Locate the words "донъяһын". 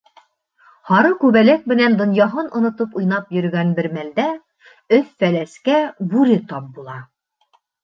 1.99-2.49